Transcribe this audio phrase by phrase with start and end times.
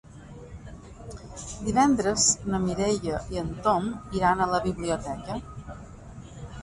[1.67, 5.41] Divendres na Mireia i en Tom iran a la biblioteca.